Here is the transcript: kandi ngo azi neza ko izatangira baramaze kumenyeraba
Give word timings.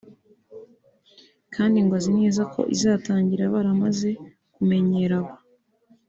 kandi 1.55 1.77
ngo 1.83 1.93
azi 1.99 2.11
neza 2.21 2.41
ko 2.53 2.61
izatangira 2.75 3.43
baramaze 3.53 4.09
kumenyeraba 4.53 5.33